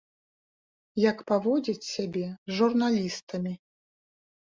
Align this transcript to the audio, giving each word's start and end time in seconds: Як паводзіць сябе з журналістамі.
Як 1.09 1.17
паводзіць 1.33 1.89
сябе 1.93 2.25
з 2.25 2.51
журналістамі. 2.63 3.53